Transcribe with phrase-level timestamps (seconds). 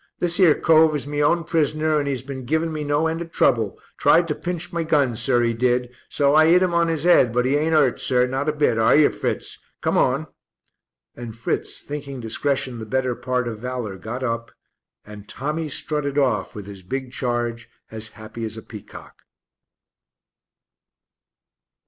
[0.17, 3.31] This 'ere cove is my own prisoner and 'e's been giving me no end of
[3.31, 7.03] trouble, tried to pinch my gun, sir, 'e did, so I 'it 'im on 'is
[7.03, 9.59] head, but 'e ain't 'urt, sir, not a bit, are yer, Fritz?
[9.79, 10.25] Come on."
[11.15, 14.49] And Fritz, thinking discretion the better part of valour, got up,
[15.05, 19.21] and Tommy strutted off with his big charge as happy as a peacock.